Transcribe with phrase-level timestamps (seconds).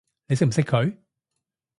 [0.25, 0.97] 你識唔識佢？